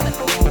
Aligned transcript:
welcome. 0.00 0.47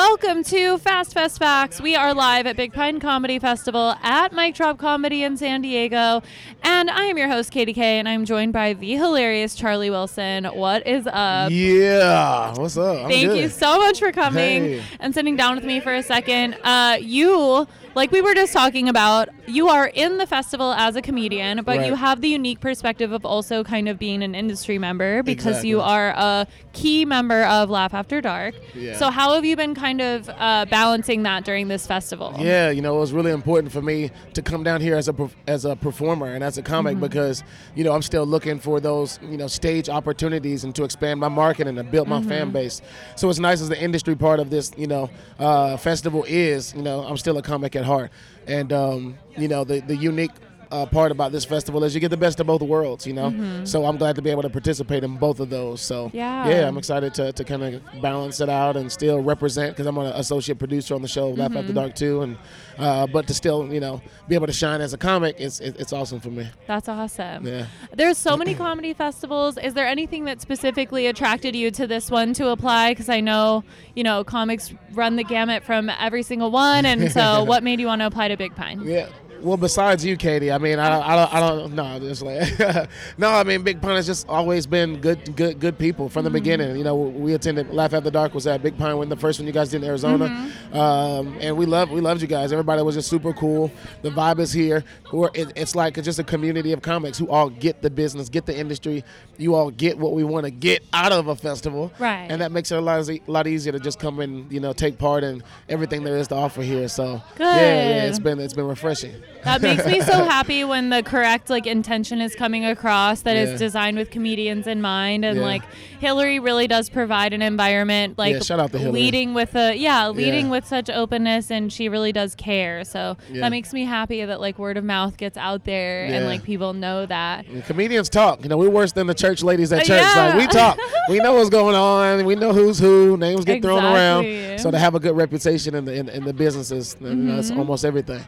Welcome 0.00 0.44
to 0.44 0.76
Fast 0.76 1.14
Fest 1.14 1.38
Facts. 1.38 1.80
We 1.80 1.96
are 1.96 2.12
live 2.12 2.46
at 2.46 2.54
Big 2.54 2.74
Pine 2.74 3.00
Comedy 3.00 3.38
Festival 3.38 3.94
at 4.02 4.30
Mic 4.34 4.54
Drop 4.54 4.76
Comedy 4.76 5.22
in 5.22 5.38
San 5.38 5.62
Diego. 5.62 6.22
And 6.62 6.90
I 6.90 7.04
am 7.04 7.16
your 7.16 7.28
host, 7.28 7.50
Katie 7.50 7.72
K, 7.72 7.98
and 7.98 8.06
I'm 8.06 8.26
joined 8.26 8.52
by 8.52 8.74
the 8.74 8.94
hilarious 8.96 9.54
Charlie 9.54 9.88
Wilson. 9.88 10.44
What 10.44 10.86
is 10.86 11.06
up? 11.10 11.50
Yeah, 11.50 12.52
what's 12.58 12.76
up? 12.76 13.04
I'm 13.04 13.08
Thank 13.08 13.28
good. 13.30 13.38
you 13.38 13.48
so 13.48 13.78
much 13.78 13.98
for 13.98 14.12
coming 14.12 14.64
Hey. 14.64 14.82
and 15.00 15.14
sitting 15.14 15.34
down 15.34 15.54
with 15.56 15.64
me 15.64 15.80
for 15.80 15.94
a 15.94 16.02
second. 16.02 16.58
Uh, 16.62 16.98
you, 17.00 17.66
like 17.96 18.12
we 18.12 18.20
were 18.20 18.34
just 18.34 18.52
talking 18.52 18.88
about, 18.90 19.30
you 19.46 19.68
are 19.68 19.86
in 19.86 20.18
the 20.18 20.26
festival 20.26 20.72
as 20.74 20.96
a 20.96 21.02
comedian, 21.02 21.64
but 21.64 21.86
you 21.86 21.94
have 21.94 22.20
the 22.20 22.28
unique 22.28 22.60
perspective 22.60 23.10
of 23.10 23.24
also 23.24 23.64
kind 23.64 23.88
of 23.88 23.98
being 23.98 24.22
an 24.22 24.34
industry 24.34 24.78
member 24.78 25.22
because 25.22 25.64
you 25.64 25.80
are 25.80 26.10
a 26.10 26.46
key 26.74 27.06
member 27.06 27.44
of 27.44 27.70
Laugh 27.70 27.94
After 27.94 28.20
Dark. 28.20 28.54
Yeah. 28.74 28.98
So, 28.98 29.10
how 29.10 29.34
have 29.34 29.46
you 29.46 29.56
been 29.56 29.74
kind 29.74 30.02
of 30.02 30.28
uh, 30.28 30.66
balancing 30.66 31.22
that 31.22 31.44
during 31.46 31.68
this 31.68 31.86
festival? 31.86 32.34
Yeah, 32.38 32.68
you 32.70 32.82
know, 32.82 32.96
it 32.96 33.00
was 33.00 33.12
really 33.14 33.30
important 33.30 33.72
for 33.72 33.80
me 33.80 34.10
to 34.34 34.42
come 34.42 34.62
down 34.62 34.82
here 34.82 34.94
as 34.96 35.08
a 35.08 35.14
as 35.46 35.64
a 35.64 35.74
performer 35.74 36.26
and 36.34 36.44
as 36.44 36.58
a 36.58 36.62
comic 36.62 36.96
Mm-hmm. 36.96 37.00
because 37.00 37.42
you 37.74 37.82
know 37.82 37.92
I'm 37.94 38.02
still 38.02 38.26
looking 38.26 38.58
for 38.60 38.78
those 38.78 39.18
you 39.22 39.38
know 39.38 39.46
stage 39.46 39.88
opportunities 39.88 40.64
and 40.64 40.74
to 40.74 40.84
expand 40.84 41.18
my 41.18 41.28
market 41.28 41.66
and 41.66 41.78
to 41.78 41.82
build 41.84 42.08
my 42.08 42.20
Mm-hmm. 42.20 42.28
fan 42.28 42.50
base. 42.50 42.82
So 43.16 43.30
it's 43.30 43.38
nice 43.38 43.62
as 43.62 43.70
the 43.70 43.80
industry 43.82 44.14
part 44.16 44.38
of 44.38 44.50
this 44.50 44.70
you 44.76 44.86
know 44.86 45.08
uh, 45.38 45.78
festival 45.78 46.24
is. 46.28 46.74
You 46.74 46.82
know, 46.82 47.00
I'm 47.04 47.16
still 47.16 47.38
a 47.38 47.42
comic 47.42 47.74
at 47.74 47.85
heart, 47.86 48.10
and 48.46 48.72
um, 48.72 49.18
you 49.36 49.48
know 49.48 49.64
the 49.64 49.80
the 49.80 49.96
unique. 49.96 50.32
Uh, 50.70 50.84
part 50.84 51.12
about 51.12 51.30
this 51.30 51.44
festival 51.44 51.84
is 51.84 51.94
you 51.94 52.00
get 52.00 52.08
the 52.10 52.16
best 52.16 52.40
of 52.40 52.46
both 52.46 52.60
worlds, 52.62 53.06
you 53.06 53.12
know. 53.12 53.62
So 53.64 53.84
I'm 53.84 53.96
glad 53.96 54.16
to 54.16 54.22
be 54.22 54.30
able 54.30 54.42
to 54.42 54.50
participate 54.50 55.04
in 55.04 55.16
both 55.16 55.38
of 55.40 55.48
those. 55.50 55.80
So 55.80 56.06
Mm-hmm. 56.08 56.16
Yeah. 56.16 56.48
yeah, 56.48 56.68
I'm 56.68 56.76
excited 56.78 57.14
to, 57.14 57.32
to 57.32 57.44
kind 57.44 57.62
of 57.62 57.82
balance 58.02 58.40
it 58.40 58.48
out 58.48 58.76
and 58.76 58.90
still 58.90 59.20
represent 59.22 59.72
because 59.74 59.86
I'm 59.86 59.96
an 59.98 60.06
associate 60.06 60.58
producer 60.58 60.94
on 60.94 61.02
the 61.02 61.08
show 61.08 61.28
Laugh 61.30 61.50
Mm-hmm. 61.50 61.56
After 61.58 61.72
Dark 61.72 61.94
too, 61.94 62.22
and 62.22 62.36
uh, 62.78 63.06
but 63.06 63.26
to 63.28 63.34
still 63.34 63.72
you 63.72 63.80
know 63.80 64.00
be 64.28 64.34
able 64.34 64.46
to 64.48 64.52
shine 64.52 64.80
as 64.80 64.92
a 64.92 64.98
comic, 64.98 65.36
it's 65.38 65.60
it's 65.60 65.92
awesome 65.92 66.20
for 66.20 66.30
me. 66.30 66.48
That's 66.66 66.88
awesome. 66.88 67.46
Yeah. 67.46 67.66
There's 67.94 68.18
so 68.18 68.36
many 68.36 68.54
comedy 68.54 68.92
festivals. 68.92 69.56
Is 69.58 69.74
there 69.74 69.86
anything 69.86 70.24
that 70.24 70.40
specifically 70.40 71.06
attracted 71.06 71.54
you 71.54 71.70
to 71.72 71.86
this 71.86 72.10
one 72.10 72.32
to 72.34 72.48
apply? 72.48 72.90
Because 72.92 73.08
I 73.08 73.20
know, 73.20 73.62
you 73.94 74.02
know, 74.04 74.24
comics 74.24 74.74
run 74.92 75.16
the 75.16 75.24
gamut 75.24 75.62
from 75.64 75.88
every 75.90 76.22
single 76.22 76.50
one. 76.50 76.84
And 76.86 77.10
so, 77.12 77.44
what 77.50 77.62
made 77.62 77.80
you 77.80 77.86
want 77.86 78.00
to 78.02 78.06
apply 78.06 78.28
to 78.28 78.36
Big 78.36 78.54
Pine? 78.56 78.82
Yeah. 78.84 79.08
Well, 79.40 79.56
besides 79.56 80.04
you, 80.04 80.16
Katie, 80.16 80.50
I 80.50 80.58
mean, 80.58 80.78
I, 80.78 80.88
don't- 80.88 81.06
I 81.08 81.16
don't, 81.16 81.34
I 81.34 81.40
don't, 81.40 81.74
no, 81.74 81.98
just 82.00 82.22
like, 82.22 82.88
no, 83.18 83.30
I 83.30 83.44
mean, 83.44 83.62
Big 83.62 83.80
Pine 83.80 83.96
has 83.96 84.06
just 84.06 84.28
always 84.28 84.66
been 84.66 85.00
good, 85.00 85.36
good, 85.36 85.60
good 85.60 85.78
people 85.78 86.08
from 86.08 86.24
the 86.24 86.30
beginning. 86.30 86.76
You 86.76 86.84
know, 86.84 86.96
we 86.96 87.34
attended 87.34 87.70
Laugh 87.72 87.92
After 87.92 88.10
Dark 88.10 88.34
was 88.34 88.46
at 88.46 88.62
Big 88.62 88.76
Pine 88.78 88.96
when 88.96 89.08
the 89.08 89.16
first 89.16 89.38
one 89.38 89.46
you 89.46 89.52
guys 89.52 89.68
did 89.70 89.82
in 89.82 89.88
Arizona, 89.88 90.50
um, 90.72 91.36
and 91.40 91.56
we 91.56 91.66
love, 91.66 91.90
we 91.90 92.00
loved 92.00 92.22
you 92.22 92.28
guys. 92.28 92.52
Everybody 92.52 92.82
was 92.82 92.94
just 92.94 93.08
super 93.08 93.32
cool. 93.32 93.70
The 94.02 94.10
vibe 94.10 94.38
is 94.40 94.52
here. 94.52 94.84
We're, 95.12 95.30
it, 95.34 95.52
it's 95.54 95.74
like 95.74 96.02
just 96.02 96.18
a 96.18 96.24
community 96.24 96.72
of 96.72 96.82
comics 96.82 97.18
who 97.18 97.28
all 97.28 97.50
get 97.50 97.82
the 97.82 97.90
business, 97.90 98.28
get 98.28 98.46
the 98.46 98.56
industry. 98.56 99.04
You 99.38 99.54
all 99.54 99.70
get 99.70 99.98
what 99.98 100.12
we 100.14 100.24
want 100.24 100.44
to 100.46 100.50
get 100.50 100.82
out 100.92 101.12
of 101.12 101.28
a 101.28 101.36
festival, 101.36 101.92
Right. 101.98 102.26
And 102.30 102.40
that 102.40 102.52
makes 102.52 102.72
it 102.72 102.76
a 102.76 102.80
lot, 102.80 103.08
a 103.08 103.20
lot 103.26 103.46
easier 103.46 103.72
to 103.72 103.78
just 103.80 103.98
come 103.98 104.20
and 104.20 104.50
you 104.50 104.60
know 104.60 104.72
take 104.72 104.98
part 104.98 105.22
in 105.24 105.42
everything 105.68 106.02
there 106.04 106.16
is 106.16 106.28
to 106.28 106.34
offer 106.34 106.62
here. 106.62 106.88
So 106.88 107.22
yeah, 107.38 107.56
yeah, 107.56 108.04
it's 108.06 108.18
been 108.18 108.40
it's 108.40 108.54
been 108.54 108.66
refreshing. 108.66 109.14
That 109.44 109.62
makes 109.62 109.86
me 109.86 110.00
so 110.00 110.24
happy 110.24 110.64
when 110.64 110.88
the 110.90 111.04
correct 111.04 111.50
like 111.50 111.68
intention 111.68 112.20
is 112.20 112.34
coming 112.34 112.64
across 112.64 113.20
that 113.22 113.36
is 113.36 113.50
Yeah. 113.52 113.56
designed 113.58 113.96
with 113.96 114.10
comedians 114.10 114.66
in 114.66 114.80
mind 114.82 115.24
and 115.24 115.38
Yeah. 115.38 115.44
like 115.44 115.62
Hillary 116.00 116.40
really 116.40 116.66
does 116.66 116.88
provide 116.90 117.32
an 117.32 117.42
environment 117.42 118.18
like 118.18 118.32
Yeah, 118.34 118.40
shout 118.40 118.58
out 118.58 118.72
to 118.72 118.78
Hillary. 118.78 119.00
leading 119.02 119.34
with 119.34 119.54
a 119.54 119.76
yeah, 119.76 120.08
leading 120.08 120.48
with 120.50 120.66
such 120.66 120.90
openness 120.90 121.52
and 121.52 121.72
she 121.72 121.88
really 121.88 122.10
does 122.10 122.34
care. 122.34 122.82
So 122.82 123.18
that 123.34 123.50
makes 123.50 123.72
me 123.72 123.84
happy 123.84 124.24
that 124.24 124.40
like 124.40 124.58
word 124.58 124.76
of 124.78 124.82
mouth 124.84 125.16
gets 125.16 125.36
out 125.38 125.62
there 125.64 126.06
and 126.06 126.26
like 126.26 126.42
people 126.42 126.72
know 126.72 127.06
that. 127.06 127.46
And 127.46 127.64
comedians 127.64 128.08
talk. 128.08 128.42
You 128.42 128.48
know, 128.48 128.56
we're 128.56 128.68
worse 128.68 128.90
than 128.90 129.06
the 129.06 129.14
church 129.14 129.44
ladies 129.44 129.72
at 129.72 129.82
Uh, 129.82 129.84
church. 129.84 130.16
Like 130.16 130.34
we 130.38 130.46
talk. 130.48 130.76
we 131.08 131.18
know 131.18 131.34
what's 131.34 131.50
going 131.50 131.76
on. 131.76 132.24
We 132.24 132.34
know 132.34 132.52
who's 132.52 132.80
who. 132.80 133.16
Names 133.16 133.44
get 133.44 133.62
thrown 133.62 133.84
around. 133.84 134.58
So 134.58 134.72
to 134.72 134.78
have 134.78 134.96
a 134.96 134.98
good 135.00 135.16
reputation 135.16 135.76
in 135.76 135.84
the 135.84 135.94
in, 135.94 136.08
in 136.08 136.24
the 136.24 136.32
businesses, 136.34 136.96
know, 137.00 137.36
that's 137.36 137.50
Mm-hmm. 137.50 137.60
almost 137.60 137.84
everything. 137.84 138.24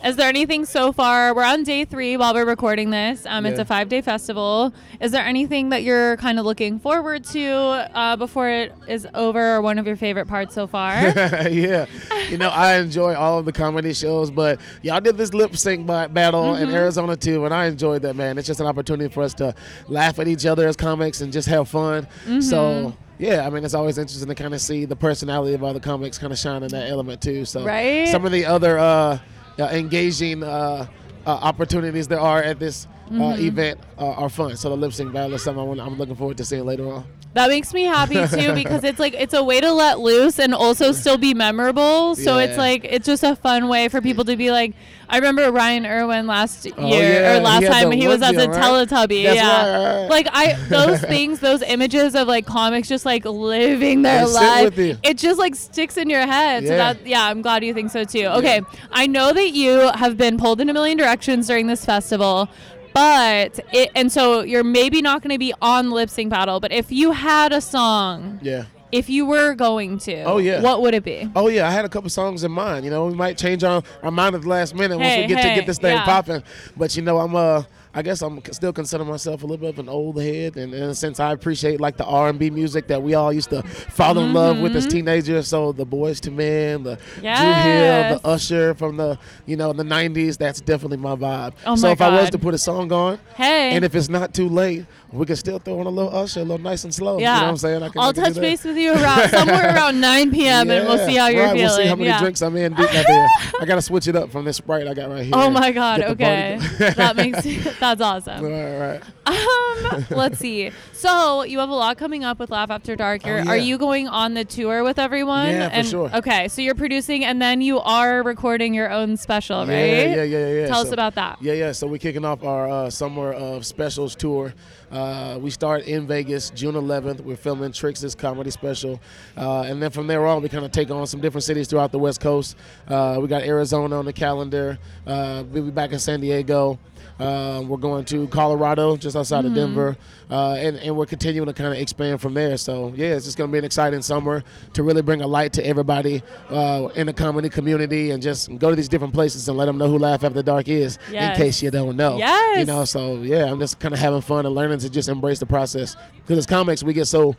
Is 0.01 0.15
there 0.15 0.29
anything 0.29 0.63
so 0.63 0.93
far? 0.93 1.35
We're 1.35 1.43
on 1.43 1.63
day 1.63 1.83
three 1.83 2.15
while 2.15 2.33
we're 2.33 2.45
recording 2.45 2.89
this. 2.89 3.25
Um, 3.25 3.45
It's 3.45 3.59
a 3.59 3.65
five 3.65 3.89
day 3.89 3.99
festival. 3.99 4.73
Is 5.01 5.11
there 5.11 5.25
anything 5.25 5.71
that 5.71 5.83
you're 5.83 6.15
kind 6.15 6.39
of 6.39 6.45
looking 6.45 6.79
forward 6.79 7.25
to 7.25 7.45
uh, 7.93 8.15
before 8.15 8.47
it 8.47 8.71
is 8.87 9.05
over 9.13 9.55
or 9.57 9.61
one 9.61 9.77
of 9.77 9.85
your 9.85 9.97
favorite 9.97 10.27
parts 10.29 10.55
so 10.55 10.67
far? 10.67 10.93
yeah, 11.49 11.85
you 12.29 12.37
know, 12.37 12.47
I 12.47 12.77
enjoy 12.77 13.13
all 13.13 13.39
of 13.39 13.45
the 13.45 13.51
comedy 13.51 13.93
shows, 13.93 14.31
but 14.31 14.61
y'all 14.83 15.01
did 15.01 15.17
this 15.17 15.33
lip 15.33 15.57
sync 15.57 15.85
battle 15.85 16.09
Mm-hmm. 16.53 16.63
in 16.63 16.69
Arizona 16.73 17.17
too, 17.17 17.43
and 17.43 17.53
I 17.53 17.65
enjoyed 17.65 18.01
that. 18.03 18.15
Man, 18.15 18.37
it's 18.37 18.47
just 18.47 18.61
an 18.61 18.67
opportunity 18.67 19.13
for 19.13 19.21
us 19.23 19.33
to 19.33 19.53
laugh 19.89 20.17
at 20.19 20.29
each 20.29 20.45
other 20.45 20.65
as 20.65 20.77
comics 20.77 21.19
and 21.19 21.33
just 21.33 21.49
have 21.49 21.67
fun. 21.67 22.03
Mm-hmm. 22.23 22.39
So. 22.39 22.95
Yeah, 23.19 23.45
I 23.45 23.49
mean 23.49 23.65
it's 23.65 23.73
always 23.73 23.97
interesting 23.97 24.29
to 24.29 24.35
kind 24.35 24.53
of 24.53 24.61
see 24.61 24.85
the 24.85 24.95
personality 24.95 25.53
of 25.53 25.61
other 25.63 25.81
comics 25.81 26.17
kind 26.17 26.31
of 26.31 26.39
shine 26.39 26.63
in 26.63 26.69
that 26.69 26.89
element 26.89 27.21
too. 27.21 27.43
So 27.43 27.65
Right. 27.65 28.07
some 28.07 28.25
of 28.25 28.31
the 28.31 28.45
other 28.45 28.79
uh, 28.79 29.19
uh, 29.59 29.63
engaging 29.65 30.41
uh, 30.41 30.87
uh, 31.27 31.29
opportunities 31.29 32.07
there 32.07 32.19
are 32.21 32.41
at 32.41 32.59
this 32.59 32.87
uh, 33.09 33.13
Mm-hmm. 33.13 33.45
event 33.45 33.79
uh, 33.97 34.11
are 34.11 34.29
fun. 34.29 34.55
So 34.57 34.69
the 34.69 34.77
lip 34.77 34.93
sync 34.93 35.11
battle 35.13 35.33
is 35.33 35.43
something 35.43 35.79
I'm 35.79 35.97
looking 35.97 36.15
forward 36.15 36.37
to 36.37 36.45
seeing 36.45 36.65
later 36.65 36.87
on. 36.91 37.05
that 37.33 37.49
makes 37.49 37.73
me 37.73 37.83
happy 37.83 38.15
too 38.35 38.53
because 38.53 38.83
it's 38.83 38.99
like 38.99 39.13
it's 39.13 39.33
a 39.33 39.43
way 39.43 39.61
to 39.61 39.71
let 39.71 39.99
loose 39.99 40.39
and 40.39 40.53
also 40.53 40.91
still 40.91 41.17
be 41.17 41.33
memorable. 41.33 42.15
So 42.15 42.37
it's 42.37 42.57
like 42.57 42.85
it's 42.85 43.05
just 43.05 43.23
a 43.23 43.35
fun 43.35 43.67
way 43.67 43.87
for 43.87 44.01
people 44.01 44.25
to 44.25 44.35
be 44.35 44.51
like. 44.51 44.73
I 45.11 45.15
remember 45.17 45.51
Ryan 45.51 45.87
Irwin 45.87 46.27
last 46.27 46.65
year 46.65 46.75
Oh, 46.77 46.87
yeah, 46.87 47.37
or 47.37 47.41
last 47.41 47.63
he 47.63 47.67
time 47.67 47.89
he 47.89 48.07
was 48.07 48.21
as 48.21 48.33
a 48.37 48.47
right? 48.47 48.49
Teletubby. 48.61 49.23
That's 49.23 49.35
yeah, 49.37 49.77
right, 49.95 50.01
right. 50.01 50.07
like 50.11 50.27
I 50.31 50.53
those 50.69 51.01
things, 51.13 51.39
those 51.39 51.63
images 51.63 52.13
of 52.13 52.27
like 52.27 52.45
comics 52.45 52.87
just 52.87 53.05
like 53.07 53.25
living 53.25 54.03
their 54.03 54.27
life. 54.27 54.77
It 54.77 55.17
just 55.17 55.39
like 55.39 55.55
sticks 55.55 55.97
in 55.97 56.11
your 56.11 56.27
head. 56.27 56.67
So 56.67 56.77
that 56.77 57.07
yeah, 57.07 57.25
I'm 57.25 57.41
glad 57.41 57.63
you 57.63 57.73
think 57.73 57.89
so 57.89 58.03
too. 58.03 58.25
Okay, 58.25 58.61
I 58.91 59.07
know 59.07 59.33
that 59.33 59.49
you 59.49 59.89
have 59.95 60.15
been 60.15 60.37
pulled 60.37 60.61
in 60.61 60.69
a 60.69 60.73
million 60.73 60.95
directions 60.95 61.47
during 61.47 61.65
this 61.65 61.83
festival. 61.85 62.47
But 62.93 63.59
it, 63.71 63.91
and 63.95 64.11
so 64.11 64.41
you're 64.41 64.63
maybe 64.63 65.01
not 65.01 65.21
going 65.21 65.33
to 65.33 65.39
be 65.39 65.53
on 65.61 65.91
lip 65.91 66.09
sync 66.09 66.29
battle, 66.29 66.59
but 66.59 66.71
if 66.71 66.91
you 66.91 67.11
had 67.11 67.51
a 67.53 67.61
song, 67.61 68.39
Yeah. 68.41 68.65
if 68.91 69.09
you 69.09 69.25
were 69.25 69.53
going 69.53 69.99
to, 69.99 70.23
Oh, 70.23 70.37
yeah. 70.37 70.61
what 70.61 70.81
would 70.81 70.93
it 70.93 71.03
be? 71.03 71.29
Oh 71.35 71.47
yeah, 71.47 71.67
I 71.67 71.71
had 71.71 71.85
a 71.85 71.89
couple 71.89 72.09
songs 72.09 72.43
in 72.43 72.51
mind. 72.51 72.85
You 72.85 72.91
know, 72.91 73.05
we 73.05 73.13
might 73.13 73.37
change 73.37 73.63
our, 73.63 73.83
our 74.03 74.11
mind 74.11 74.35
at 74.35 74.41
the 74.41 74.49
last 74.49 74.73
minute 74.75 74.97
once 74.97 75.15
we 75.17 75.27
get 75.27 75.37
hey, 75.39 75.49
to 75.49 75.55
get 75.55 75.67
this 75.67 75.77
thing 75.77 75.95
yeah. 75.95 76.05
popping. 76.05 76.43
But 76.75 76.95
you 76.95 77.01
know, 77.03 77.19
I'm 77.19 77.35
uh, 77.35 77.63
I 77.93 78.01
guess 78.03 78.21
I'm 78.21 78.39
still 78.51 78.71
consider 78.71 79.03
myself 79.03 79.41
a 79.41 79.45
little 79.47 79.57
bit 79.65 79.69
of 79.71 79.79
an 79.79 79.89
old 79.89 80.21
head, 80.21 80.57
and 80.57 80.73
in 80.73 80.83
a 80.83 80.93
sense, 80.95 81.19
I 81.19 81.31
appreciate 81.31 81.81
like 81.81 81.97
the 81.97 82.05
R&B 82.05 82.51
music 82.51 82.87
that 82.87 83.01
we 83.01 83.15
all 83.15 83.33
used 83.33 83.49
to 83.49 83.63
fall 83.63 84.17
in 84.19 84.31
love 84.33 84.59
with 84.59 84.75
as 84.75 84.85
Mm-hmm. 84.85 84.91
teenagers. 84.97 85.47
So 85.47 85.71
the 85.71 85.85
Boyz 85.85 86.25
II 86.27 86.33
Men, 86.33 86.83
the 86.83 86.97
Dru 87.15 87.23
Hill, 87.23 88.19
the 88.19 88.21
Usher 88.23 88.73
from 88.75 88.97
the 88.97 89.17
you 89.45 89.55
know 89.55 89.73
the 89.73 89.83
'90s. 89.83 90.37
That's 90.37 90.61
definitely 90.61 90.97
my 90.97 91.15
vibe. 91.15 91.53
Oh 91.65 91.75
so 91.75 91.87
my 91.87 91.93
if 91.93 92.01
I 92.01 92.09
was 92.21 92.29
to 92.29 92.37
put 92.39 92.53
a 92.53 92.57
song 92.59 92.91
on, 92.91 93.19
Hey. 93.35 93.71
and 93.71 93.83
if 93.83 93.95
it's 93.95 94.09
not 94.09 94.33
too 94.33 94.49
late, 94.49 94.85
we 95.11 95.25
can 95.25 95.35
still 95.35 95.59
throw 95.59 95.79
on 95.79 95.87
a 95.87 95.89
little 95.89 96.15
Usher, 96.15 96.41
a 96.41 96.43
little 96.43 96.63
nice 96.63 96.83
and 96.83 96.93
slow. 96.93 97.19
yeah, 97.19 97.35
You 97.35 97.39
know 97.41 97.45
what 97.47 97.51
I'm 97.51 97.57
saying? 97.57 97.83
I 97.83 97.89
can, 97.89 98.01
I'll 98.01 98.09
I 98.09 98.13
can 98.13 98.23
touch 98.25 98.35
base 98.35 98.63
with 98.63 98.77
you 98.77 98.93
around 98.93 99.29
somewhere 99.29 99.75
around 99.75 99.99
9 99.99 100.31
p.m. 100.31 100.69
and 100.69 100.87
we'll 100.87 101.05
see 101.07 101.15
how 101.15 101.27
you're 101.27 101.43
right, 101.43 101.53
feeling. 101.53 101.65
We'll 101.65 101.77
see 101.77 101.85
how 101.85 101.95
many 101.95 102.09
yeah. 102.09 102.19
drinks 102.19 102.41
I'm 102.41 102.55
in 102.55 102.73
deep. 102.73 102.89
I 102.89 103.65
gotta 103.65 103.81
switch 103.81 104.07
it 104.07 104.15
up 104.15 104.31
from 104.31 104.45
this 104.45 104.57
Sprite 104.57 104.87
I 104.87 104.93
got 104.93 105.09
right 105.09 105.19
oh 105.19 105.23
here. 105.23 105.31
Oh 105.35 105.49
my 105.49 105.71
God! 105.71 106.01
Okay, 106.01 106.59
that 106.95 107.15
makes 107.15 107.43
that's 107.79 108.01
awesome. 108.01 108.43
Right, 108.43 108.77
right. 108.77 109.01
Um, 109.29 110.05
let's 110.11 110.39
see. 110.39 110.71
So 110.93 111.43
you 111.43 111.59
have 111.59 111.69
a 111.69 111.73
lot 111.75 111.97
coming 111.97 112.23
up 112.23 112.39
with 112.39 112.49
Laugh 112.51 112.69
After 112.71 112.95
Dark. 112.95 113.25
You're, 113.25 113.39
Oh, 113.39 113.43
yeah. 113.43 113.49
Are 113.51 113.57
you 113.57 113.77
going 113.77 114.07
on 114.07 114.33
the 114.33 114.43
tour 114.45 114.83
with 114.83 114.99
everyone? 114.99 115.49
Yeah, 115.49 115.81
for 115.81 115.87
sure. 115.87 116.11
Okay, 116.15 116.47
so 116.47 116.61
you're 116.61 116.75
producing 116.75 117.23
and 117.23 117.41
then 117.41 117.61
you 117.61 117.79
are 117.79 118.21
recording 118.23 118.73
your 118.73 118.89
own 118.91 119.15
special, 119.17 119.59
right? 119.59 119.69
Yeah, 119.69 120.15
yeah, 120.15 120.23
yeah, 120.23 120.47
yeah. 120.61 120.67
Tell 120.67 120.81
us 120.81 120.91
about 120.91 121.15
that. 121.15 121.41
Yeah, 121.41 121.53
yeah. 121.53 121.71
So 121.71 121.87
we're 121.87 121.97
kicking 121.99 122.25
off 122.25 122.43
our 122.43 122.69
uh, 122.69 122.89
summer 122.89 123.31
of 123.33 123.65
specials 123.65 124.15
tour. 124.15 124.53
Uh, 124.91 124.95
Uh, 124.99 125.37
we 125.37 125.51
start 125.51 125.85
in 125.85 126.07
Vegas 126.07 126.49
June 126.49 126.73
11th. 126.75 127.21
We're 127.21 127.35
filming 127.35 127.71
Trix's 127.71 128.15
comedy 128.15 128.49
special, 128.49 128.99
uh, 129.37 129.61
and 129.61 129.81
then 129.81 129.91
from 129.91 130.07
there 130.07 130.25
on, 130.25 130.41
we 130.41 130.49
kind 130.49 130.65
of 130.65 130.71
take 130.71 130.89
on 130.89 131.05
some 131.07 131.21
different 131.21 131.43
cities 131.43 131.67
throughout 131.67 131.91
the 131.91 131.99
West 131.99 132.19
Coast. 132.21 132.55
Uh, 132.87 133.17
we 133.21 133.27
got 133.27 133.43
Arizona 133.43 133.99
on 133.99 134.05
the 134.05 134.13
calendar. 134.13 134.79
Uh, 135.05 135.43
we'll 135.51 135.65
be 135.65 135.71
back 135.71 135.91
in 135.91 135.99
San 135.99 136.19
Diego. 136.21 136.79
Uh, 137.19 137.61
we're 137.67 137.77
going 137.77 138.05
to 138.05 138.27
Colorado, 138.29 138.95
just 138.95 139.15
outside 139.15 139.43
of 139.43 139.53
Denver, 139.53 139.97
uh, 140.31 140.53
and, 140.53 140.77
and 140.77 140.95
we're 140.95 141.05
continuing 141.05 141.47
to 141.47 141.53
kind 141.53 141.73
of 141.73 141.79
expand 141.79 142.21
from 142.21 142.33
there. 142.33 142.55
So, 142.55 142.93
yeah, 142.95 143.07
it's 143.15 143.25
just 143.25 143.37
going 143.37 143.49
to 143.49 143.51
be 143.51 143.57
an 143.57 143.65
exciting 143.65 144.01
summer 144.01 144.41
to 144.73 144.83
really 144.83 145.01
bring 145.01 145.21
a 145.21 145.27
light 145.27 145.51
to 145.53 145.65
everybody 145.65 146.23
uh, 146.49 146.87
in 146.95 147.07
the 147.07 147.13
comedy 147.13 147.49
community 147.49 148.11
and 148.11 148.23
just 148.23 148.57
go 148.57 148.69
to 148.69 148.75
these 148.75 148.87
different 148.87 149.13
places 149.13 149.49
and 149.49 149.57
let 149.57 149.65
them 149.65 149.77
know 149.77 149.89
who 149.89 149.97
Laugh 149.99 150.23
After 150.23 150.41
Dark 150.41 150.69
is 150.69 150.97
Yes. 151.11 151.37
in 151.37 151.43
case 151.45 151.61
you 151.61 151.71
don't 151.71 151.97
know. 151.97 152.17
Yes. 152.17 152.59
You 152.59 152.65
know, 152.65 152.85
so, 152.85 153.15
yeah, 153.17 153.51
I'm 153.51 153.59
just 153.59 153.79
kind 153.79 153.93
of 153.93 153.99
having 153.99 154.21
fun 154.21 154.45
and 154.45 154.55
learning 154.55 154.79
to 154.79 154.89
just 154.89 155.09
embrace 155.09 155.39
the 155.39 155.45
process. 155.45 155.97
Because 156.21 156.37
as 156.37 156.45
comics, 156.45 156.83
we 156.83 156.93
get 156.93 157.05
so 157.05 157.35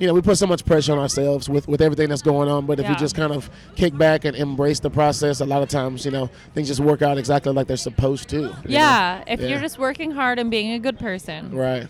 you 0.00 0.06
know, 0.06 0.14
we 0.14 0.22
put 0.22 0.38
so 0.38 0.46
much 0.46 0.64
pressure 0.64 0.92
on 0.92 0.98
ourselves 0.98 1.48
with, 1.48 1.68
with 1.68 1.80
everything 1.82 2.08
that's 2.08 2.22
going 2.22 2.48
on. 2.48 2.66
But 2.66 2.80
if 2.80 2.84
Yeah. 2.86 2.92
we 2.92 2.96
just 2.96 3.14
kind 3.14 3.32
of 3.32 3.48
kick 3.76 3.96
back 3.96 4.24
and 4.24 4.34
embrace 4.36 4.80
the 4.80 4.90
process, 4.90 5.40
a 5.40 5.44
lot 5.44 5.62
of 5.62 5.68
times, 5.68 6.04
you 6.04 6.10
know, 6.10 6.30
things 6.54 6.68
just 6.68 6.80
work 6.80 7.02
out 7.02 7.18
exactly 7.18 7.52
like 7.52 7.66
they're 7.66 7.76
supposed 7.76 8.28
to. 8.30 8.36
you 8.36 8.40
know? 8.48 8.56
Yeah, 8.66 9.22
if 9.26 9.40
Yeah. 9.40 9.48
you're 9.48 9.60
just 9.60 9.78
working 9.78 10.10
hard 10.12 10.38
and 10.38 10.50
being 10.50 10.72
a 10.72 10.78
good 10.78 10.98
person, 10.98 11.54
Right. 11.54 11.86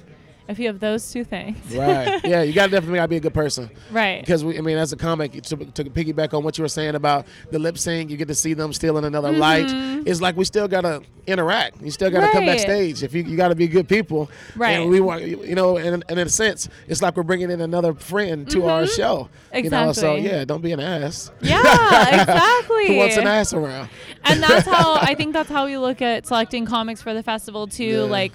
If 0.50 0.58
you 0.58 0.66
have 0.66 0.80
those 0.80 1.10
two 1.10 1.24
things, 1.24 1.56
Right. 1.74 2.20
yeah, 2.24 2.42
you 2.42 2.52
got 2.52 2.66
to 2.66 2.70
definitely 2.76 2.96
got 2.98 3.04
to 3.04 3.08
be 3.08 3.16
a 3.16 3.20
good 3.20 3.34
person. 3.34 3.70
right? 3.90 4.20
Because 4.20 4.44
we, 4.44 4.58
I 4.58 4.60
mean, 4.60 4.76
as 4.76 4.92
a 4.92 4.96
comic, 4.96 5.32
to, 5.32 5.56
to 5.56 5.84
piggyback 5.84 6.34
on 6.36 6.44
what 6.44 6.58
you 6.58 6.62
were 6.62 6.68
saying 6.68 6.94
about 6.94 7.26
the 7.50 7.58
lip 7.58 7.78
sync, 7.78 8.10
you 8.10 8.16
get 8.16 8.28
to 8.28 8.34
see 8.34 8.54
them 8.54 8.72
still 8.72 8.98
in 8.98 9.04
another 9.04 9.32
light. 9.32 9.66
It's 10.06 10.20
like 10.20 10.36
we 10.36 10.44
still 10.44 10.68
gotta 10.68 11.02
interact. 11.26 11.80
You 11.80 11.90
still 11.90 12.10
gotta 12.10 12.26
come 12.32 12.40
Mm-hmm. 12.40 12.46
Backstage. 12.46 13.02
If 13.02 13.14
you, 13.14 13.22
you 13.22 13.36
gotta 13.36 13.54
be 13.54 13.68
good 13.68 13.88
people, 13.88 14.30
Right. 14.56 14.70
And 14.72 14.90
we 14.90 15.00
want, 15.00 15.22
you 15.22 15.54
know, 15.54 15.76
and, 15.76 16.02
and 16.08 16.18
in 16.18 16.26
a 16.26 16.30
sense, 16.30 16.68
it's 16.88 17.02
like 17.02 17.16
we're 17.16 17.22
bringing 17.22 17.50
in 17.50 17.60
another 17.60 17.94
friend 17.94 18.48
to 18.50 18.66
our 18.66 18.86
show. 18.86 19.28
Exactly. 19.52 19.64
You 19.64 19.70
know, 19.86 19.92
so 19.92 20.16
Mm-hmm. 20.16 20.26
Yeah, 20.26 20.44
don't 20.44 20.60
be 20.62 20.72
an 20.72 20.80
ass. 20.80 21.30
Yeah, 21.40 21.60
exactly. 22.20 22.88
Who 22.88 22.96
wants 22.96 23.16
an 23.16 23.26
ass 23.26 23.52
around? 23.52 23.88
and 24.24 24.42
that's 24.42 24.66
how 24.66 24.94
I 24.94 25.14
think 25.14 25.32
that's 25.34 25.48
how 25.48 25.66
we 25.66 25.76
look 25.78 26.02
at 26.02 26.26
selecting 26.26 26.66
comics 26.66 27.00
for 27.02 27.14
the 27.14 27.22
festival 27.22 27.66
too. 27.66 27.84
Yeah. 27.84 28.00
Like, 28.02 28.32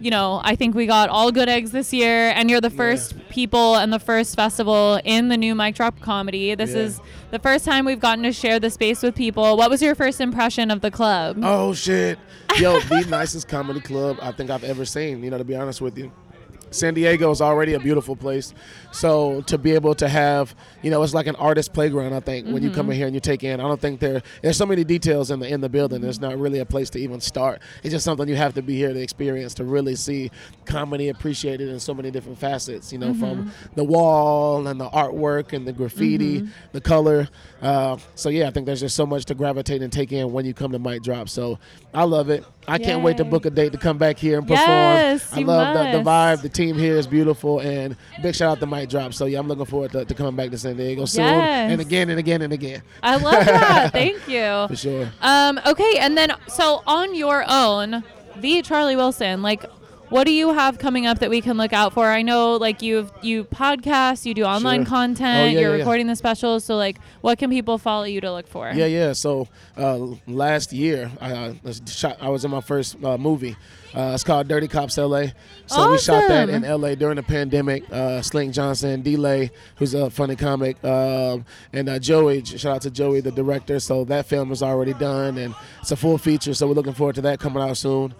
you 0.00 0.10
know, 0.10 0.40
I 0.44 0.54
think 0.56 0.74
we 0.74 0.86
got 0.86 1.08
all 1.08 1.32
good 1.32 1.48
eggs 1.48 1.70
this 1.72 1.92
year, 1.92 2.30
and 2.34 2.48
you're 2.50 2.60
the 2.60 2.70
first 2.70 3.14
people 3.28 3.76
and 3.76 3.92
the 3.92 3.98
first 3.98 4.36
festival 4.36 5.00
in 5.04 5.28
the 5.28 5.36
new 5.36 5.54
Mic 5.54 5.74
Drop 5.74 6.00
comedy. 6.00 6.54
This 6.54 6.70
Yeah. 6.70 6.76
is 6.82 7.00
the 7.30 7.38
first 7.38 7.64
time 7.64 7.84
we've 7.84 8.00
gotten 8.00 8.24
to 8.24 8.32
share 8.32 8.58
the 8.60 8.70
space 8.70 9.02
with 9.02 9.14
people. 9.14 9.56
What 9.56 9.70
was 9.70 9.82
your 9.82 9.94
first 9.94 10.20
impression 10.20 10.70
of 10.70 10.80
the 10.80 10.90
club? 10.90 11.38
Oh 11.42 11.74
shit. 11.74 12.18
Yo, 12.58 12.78
the 12.80 13.04
nicest 13.08 13.48
comedy 13.48 13.80
club 13.80 14.18
I 14.22 14.32
think 14.32 14.50
I've 14.50 14.64
ever 14.64 14.84
seen, 14.84 15.22
you 15.22 15.30
know, 15.30 15.38
to 15.38 15.44
be 15.44 15.54
honest 15.56 15.80
with 15.80 15.98
you. 15.98 16.12
San 16.70 16.94
Diego 16.94 17.30
is 17.30 17.40
already 17.40 17.74
a 17.74 17.80
beautiful 17.80 18.16
place. 18.16 18.54
So 18.92 19.42
to 19.42 19.58
be 19.58 19.72
able 19.72 19.94
to 19.96 20.08
have, 20.08 20.54
you 20.82 20.90
know, 20.90 21.02
it's 21.02 21.14
like 21.14 21.26
an 21.26 21.36
artist 21.36 21.72
playground, 21.72 22.14
I 22.14 22.20
think, 22.20 22.48
when 22.48 22.62
you 22.62 22.70
come 22.70 22.86
in 22.86 22.92
mm-hmm. 22.92 22.98
here 22.98 23.06
and 23.06 23.14
you 23.14 23.20
take 23.20 23.44
in. 23.44 23.60
I 23.60 23.64
don't 23.64 23.80
think 23.80 24.00
there 24.00 24.22
there's 24.42 24.56
so 24.56 24.66
many 24.66 24.84
details 24.84 25.30
in 25.30 25.40
the 25.40 25.48
in 25.48 25.60
the 25.60 25.68
building. 25.68 26.00
There's 26.00 26.20
not 26.20 26.38
really 26.38 26.58
a 26.58 26.66
place 26.66 26.90
to 26.90 26.98
even 26.98 27.20
start. 27.20 27.60
It's 27.82 27.92
just 27.92 28.04
something 28.04 28.28
you 28.28 28.36
have 28.36 28.54
to 28.54 28.62
be 28.62 28.76
here 28.76 28.92
to 28.92 29.00
experience 29.00 29.54
to 29.54 29.64
really 29.64 29.96
see 29.96 30.30
comedy 30.64 31.08
appreciated 31.08 31.68
in 31.68 31.80
so 31.80 31.94
many 31.94 32.10
different 32.10 32.38
facets, 32.38 32.92
you 32.92 32.98
know, 32.98 33.14
from 33.14 33.44
mm-hmm. 33.44 33.74
the 33.74 33.84
wall 33.84 34.66
and 34.66 34.80
the 34.80 34.88
artwork 34.90 35.52
and 35.52 35.66
the 35.66 35.72
graffiti, 35.72 36.40
mm-hmm. 36.40 36.50
the 36.72 36.80
color. 36.80 37.28
Uh, 37.62 37.96
so 38.14 38.28
yeah, 38.28 38.48
I 38.48 38.50
think 38.50 38.66
there's 38.66 38.80
just 38.80 38.96
so 38.96 39.06
much 39.06 39.24
to 39.26 39.34
gravitate 39.34 39.82
and 39.82 39.92
take 39.92 40.12
in 40.12 40.32
when 40.32 40.44
you 40.44 40.54
come 40.54 40.72
to 40.72 40.78
Mic 40.78 41.02
Drop. 41.02 41.28
So 41.28 41.58
I 41.92 42.04
love 42.04 42.30
it. 42.30 42.44
I 42.68 42.78
can't 42.78 43.02
wait 43.02 43.16
to 43.16 43.24
book 43.24 43.46
a 43.46 43.50
date 43.50 43.72
to 43.72 43.78
come 43.78 43.98
back 43.98 44.18
here 44.18 44.38
and 44.38 44.46
perform. 44.46 44.68
Yes, 44.68 45.32
I 45.32 45.38
you 45.40 45.46
love 45.46 45.74
the, 45.92 45.98
the 45.98 46.04
vibe. 46.04 46.42
The 46.42 46.48
team 46.48 46.76
here 46.78 46.96
is 46.96 47.06
beautiful, 47.06 47.60
and 47.60 47.96
big 48.22 48.34
shout 48.34 48.52
out 48.52 48.60
to 48.60 48.66
Mic 48.66 48.88
Drop. 48.90 49.14
So 49.14 49.24
yeah, 49.26 49.38
I'm 49.38 49.48
looking 49.48 49.64
forward 49.64 49.92
to, 49.92 50.04
to 50.04 50.14
coming 50.14 50.36
back 50.36 50.50
to 50.50 50.58
San 50.58 50.76
Diego 50.76 51.04
soon, 51.06 51.24
Yes. 51.24 51.72
and 51.72 51.80
again 51.80 52.10
and 52.10 52.18
again 52.18 52.42
and 52.42 52.52
again 52.52 52.82
I 53.02 53.16
love 53.16 53.44
that. 53.44 53.92
Thank 53.92 54.28
you. 54.28 54.66
for 54.68 54.76
sure. 54.76 55.10
Um, 55.22 55.60
okay, 55.66 55.98
and 55.98 56.16
then 56.16 56.32
so 56.48 56.82
on 56.86 57.14
your 57.14 57.44
own, 57.48 58.04
the 58.36 58.62
Charlie 58.62 58.96
Wilson, 58.96 59.42
like 59.42 59.64
what 60.10 60.24
do 60.26 60.32
you 60.32 60.52
have 60.52 60.78
coming 60.78 61.06
up 61.06 61.18
that 61.20 61.30
we 61.30 61.40
can 61.40 61.56
look 61.56 61.72
out 61.72 61.92
for? 61.92 62.06
I 62.06 62.22
know 62.22 62.56
like 62.56 62.82
you've 62.82 63.12
you 63.22 63.44
podcast, 63.44 64.24
you 64.26 64.34
do 64.34 64.44
online 64.44 64.80
Sure. 64.82 64.86
content, 64.90 65.38
Oh, 65.40 65.44
yeah, 65.46 65.50
you're 65.50 65.60
yeah, 65.60 65.68
yeah. 65.68 65.78
recording 65.78 66.06
the 66.06 66.16
specials, 66.16 66.64
so 66.64 66.76
like 66.76 66.98
what 67.20 67.38
can 67.38 67.50
people 67.50 67.78
follow 67.78 68.04
you 68.04 68.20
to 68.20 68.32
look 68.32 68.46
for? 68.48 68.70
Yeah, 68.70 68.86
yeah. 68.86 69.12
So 69.12 69.48
uh, 69.76 69.98
last 70.26 70.72
year, 70.72 71.10
I, 71.20 71.32
uh, 71.32 71.54
shot, 71.86 72.16
I 72.20 72.28
was 72.28 72.44
in 72.44 72.50
my 72.50 72.60
first 72.60 73.02
uh, 73.04 73.18
movie. 73.18 73.56
Uh, 73.94 74.10
it's 74.14 74.22
called 74.22 74.46
Dirty 74.48 74.68
Cops 74.68 74.98
LA. 74.98 75.28
So 75.66 75.90
we 75.90 75.98
shot 75.98 76.28
that 76.28 76.50
in 76.50 76.62
LA 76.62 76.94
during 76.94 77.16
the 77.16 77.22
pandemic. 77.22 77.84
Uh, 77.90 78.20
Slink 78.20 78.52
Johnson, 78.52 79.00
Delay, 79.00 79.50
who's 79.76 79.94
a 79.94 80.10
funny 80.10 80.36
comic, 80.36 80.82
um, 80.84 81.46
and 81.72 81.88
uh, 81.88 81.98
Joey. 81.98 82.44
Shout 82.44 82.76
out 82.76 82.82
to 82.82 82.90
Joey, 82.90 83.20
the 83.20 83.30
director. 83.32 83.80
So 83.80 84.04
that 84.04 84.26
film 84.26 84.52
is 84.52 84.62
already 84.62 84.92
done, 84.92 85.38
and 85.38 85.54
it's 85.80 85.90
a 85.90 85.96
full 85.96 86.18
feature. 86.18 86.52
So 86.52 86.66
we're 86.66 86.74
looking 86.74 86.92
forward 86.92 87.14
to 87.14 87.22
that 87.22 87.40
coming 87.40 87.62
out 87.62 87.78
soon. 87.78 88.14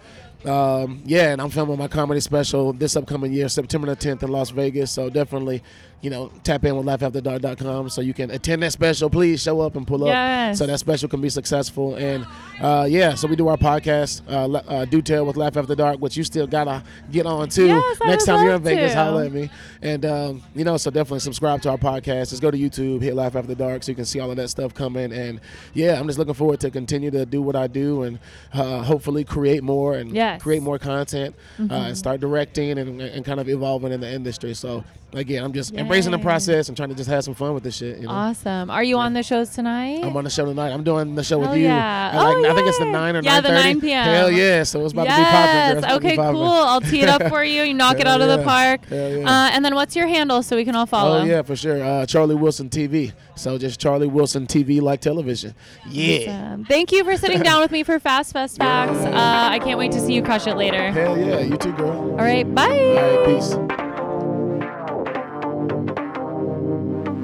Um, 0.45 1.01
yeah, 1.05 1.31
and 1.33 1.41
I'm 1.41 1.49
filming 1.49 1.77
my 1.77 1.87
comedy 1.87 2.19
special 2.21 2.71
this 2.73 2.95
upcoming 2.95 3.33
year, 3.33 3.49
September 3.49 3.87
the 3.87 3.95
10th 3.95 4.23
in 4.23 4.29
Las 4.31 4.51
Vegas. 4.51 4.89
So 4.91 5.09
definitely, 5.09 5.61
you 6.01 6.09
know, 6.09 6.31
tap 6.45 6.63
in 6.63 6.77
with 6.77 6.85
laughafterdark.com 6.85 7.89
so 7.89 7.99
you 7.99 8.13
can 8.13 8.31
attend 8.31 8.63
that 8.63 8.71
special. 8.71 9.09
Please 9.09 9.41
show 9.41 9.59
up 9.59 9.75
and 9.75 9.85
pull 9.85 10.03
up 10.05 10.07
Yes. 10.09 10.57
so 10.59 10.65
that 10.65 10.79
special 10.79 11.09
can 11.09 11.19
be 11.19 11.27
successful. 11.27 11.95
And 11.95 12.25
uh, 12.61 12.87
yeah, 12.89 13.15
so 13.15 13.27
we 13.27 13.35
do 13.35 13.49
our 13.49 13.57
podcast, 13.57 14.21
uh, 14.29 14.49
uh, 14.69 14.85
Do 14.85 15.01
Tell 15.01 15.25
with 15.25 15.35
Laugh 15.35 15.57
After 15.57 15.75
Dark, 15.75 15.97
which 15.99 16.15
you 16.15 16.23
still 16.23 16.47
gotta 16.47 16.83
get 17.11 17.25
on 17.25 17.49
too. 17.49 17.67
Yes, 17.67 17.97
Next 18.05 18.25
time 18.25 18.45
you're 18.45 18.55
in 18.55 18.63
Vegas, 18.63 18.93
to. 18.93 18.97
holla 18.97 19.25
at 19.25 19.33
me. 19.33 19.49
And 19.81 20.05
um, 20.05 20.41
you 20.55 20.63
know, 20.63 20.77
so 20.77 20.89
definitely 20.89 21.19
subscribe 21.19 21.61
to 21.63 21.69
our 21.71 21.77
podcast. 21.77 22.29
Just 22.29 22.41
go 22.41 22.49
to 22.49 22.57
YouTube, 22.57 23.01
hit 23.01 23.13
Laugh 23.13 23.35
After 23.35 23.55
Dark, 23.55 23.83
so 23.83 23.91
you 23.91 23.95
can 23.97 24.05
see 24.05 24.21
all 24.21 24.31
of 24.31 24.37
that 24.37 24.47
stuff 24.49 24.73
coming. 24.73 25.11
And 25.11 25.41
yeah, 25.73 25.99
I'm 25.99 26.07
just 26.07 26.17
looking 26.17 26.33
forward 26.33 26.61
to 26.61 26.71
continue 26.71 27.11
to 27.11 27.25
do 27.25 27.41
what 27.41 27.57
I 27.57 27.67
do 27.67 28.03
and 28.03 28.19
uh, 28.53 28.83
hopefully 28.83 29.25
create 29.25 29.63
more 29.63 29.95
and 29.95 30.11
Yes. 30.29 30.39
Mm-hmm. 30.39 30.43
create 30.43 30.61
more 30.63 30.79
content 30.79 31.35
uh, 31.59 31.73
and 31.73 31.97
start 31.97 32.19
directing 32.19 32.77
and, 32.77 33.01
and 33.01 33.25
kind 33.25 33.39
of 33.39 33.49
evolving 33.49 33.91
in 33.91 33.99
the 34.01 34.11
industry. 34.11 34.53
So 34.53 34.83
again, 35.13 35.43
I'm 35.43 35.53
just 35.53 35.73
embracing 35.73 36.11
the 36.11 36.19
process 36.19 36.67
and 36.67 36.77
trying 36.77 36.89
to 36.89 36.95
just 36.95 37.09
have 37.09 37.23
some 37.23 37.33
fun 37.33 37.53
with 37.53 37.63
this 37.63 37.75
shit. 37.77 37.97
You 37.97 38.03
know. 38.07 38.11
Awesome. 38.13 38.69
Are 38.69 38.83
you 38.83 38.97
on 38.97 39.13
the 39.13 39.23
shows 39.23 39.49
tonight? 39.49 40.03
I'm 40.03 40.15
on 40.15 40.23
the 40.23 40.29
show 40.29 40.45
tonight. 40.45 40.69
I'm 40.71 40.83
doing 40.83 41.15
the 41.15 41.23
show 41.23 41.39
with 41.39 41.47
Hell 41.47 41.57
you. 41.57 41.63
yeah. 41.65 42.11
Like, 42.15 42.37
Oh, 42.37 42.51
I 42.51 42.53
think 42.53 42.67
it's 42.67 42.77
the 42.79 42.85
9 42.85 43.15
or 43.15 43.21
Yeah, 43.21 43.41
the 43.41 43.49
nine 43.51 43.81
p.m. 43.81 44.03
Hell 44.05 44.31
yeah. 44.31 44.63
So 44.63 44.83
it's 44.83 44.93
about 44.93 45.05
to 45.05 45.09
be 45.09 45.23
popping. 45.23 45.31
girl. 45.31 45.33
yes. 45.33 45.81
To 45.81 45.87
be 45.99 46.07
Okay, 46.07 46.15
popping. 46.15 46.33
cool. 46.35 46.43
I'll 46.45 46.81
tee 46.81 47.01
it 47.01 47.09
up 47.09 47.23
for 47.29 47.43
you. 47.43 47.63
You 47.63 47.73
knock 47.73 47.99
it 47.99 48.07
out 48.07 48.21
of 48.21 48.27
the 48.37 48.43
park. 48.43 48.81
Yeah. 48.89 48.97
Uh, 49.25 49.49
and 49.53 49.63
then 49.65 49.73
what's 49.75 49.95
your 49.95 50.07
handle 50.07 50.43
so 50.43 50.55
we 50.55 50.63
can 50.65 50.75
all 50.75 50.85
follow? 50.85 51.19
Oh 51.21 51.23
yeah, 51.23 51.41
for 51.41 51.55
sure. 51.55 51.83
Uh, 51.83 52.05
Charlie 52.05 52.35
Wilson 52.35 52.69
TV. 52.69 53.13
So 53.35 53.57
just 53.57 53.79
Charlie 53.79 54.07
Wilson 54.07 54.45
TV 54.47 54.81
like 54.81 54.99
television. 55.01 55.55
Yeah. 55.89 56.49
Awesome. 56.51 56.65
Thank 56.65 56.91
you 56.91 57.03
for 57.03 57.15
sitting 57.17 57.41
down 57.41 57.61
with 57.61 57.71
me 57.71 57.83
for 57.83 57.97
Fast 57.99 58.33
Fest 58.33 58.57
Facts. 58.57 58.97
Uh, 58.99 59.11
I 59.13 59.59
can't 59.59 59.79
wait 59.79 59.91
to 59.93 59.99
see 60.01 60.13
you 60.13 60.18
crush 60.21 60.47
it 60.47 60.55
later. 60.55 60.91
Hell 60.91 61.17
yeah. 61.17 61.39
You 61.39 61.57
too, 61.57 61.71
girl. 61.73 62.11
All 62.11 62.17
right, 62.17 62.43
bye. 62.53 62.63
All 62.63 62.95
right, 62.95 63.25
peace. 63.25 63.55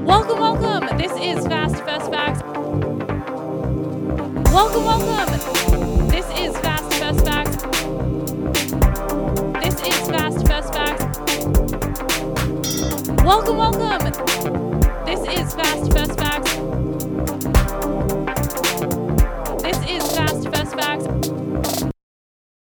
Welcome, 0.05 0.39
welcome. 0.39 0.97
This 0.97 1.11
is 1.13 1.45
Fast 1.47 1.77
Fest 1.83 2.11
Facts. 2.11 2.41
Welcome, 4.51 4.85
welcome. 4.85 5.84